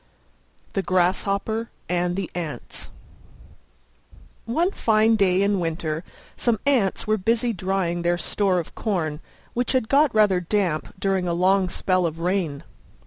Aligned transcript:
THE 0.73 0.81
GRASSHOPPER 0.81 1.69
AND 1.87 2.15
THE 2.15 2.31
ANTS 2.33 2.89
One 4.45 4.71
fine 4.71 5.15
day 5.15 5.43
in 5.43 5.59
winter 5.59 6.03
some 6.35 6.59
Ants 6.65 7.05
were 7.05 7.17
busy 7.19 7.53
drying 7.53 8.01
their 8.01 8.17
store 8.17 8.57
of 8.57 8.73
corn, 8.73 9.19
which 9.53 9.73
had 9.73 9.89
got 9.89 10.11
rather 10.15 10.39
damp 10.41 10.91
during 10.97 11.27
a 11.27 11.33
long 11.35 11.69
spell 11.69 12.07
of 12.07 12.17
rain. 12.17 12.63